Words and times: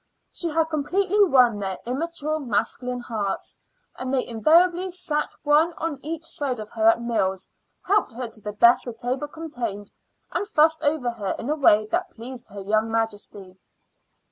She 0.31 0.47
had 0.49 0.63
completely 0.71 1.23
won 1.25 1.59
their 1.59 1.77
immature 1.85 2.39
masculine 2.39 3.01
hearts, 3.01 3.59
and 3.99 4.11
they 4.11 4.25
invariably 4.25 4.89
sat 4.89 5.31
one 5.43 5.73
on 5.73 5.99
each 6.01 6.23
side 6.25 6.59
of 6.59 6.71
her 6.71 6.87
at 6.87 6.99
meals, 6.99 7.51
helped 7.83 8.13
her 8.13 8.27
to 8.27 8.41
the 8.41 8.51
best 8.53 8.85
the 8.85 8.93
table 8.93 9.27
contained, 9.27 9.91
and 10.31 10.47
fussed 10.47 10.81
over 10.81 11.11
her 11.11 11.35
in 11.37 11.51
a 11.51 11.55
way 11.55 11.85
that 11.91 12.09
pleased 12.15 12.47
her 12.49 12.61
young 12.61 12.89
majesty. 12.89 13.59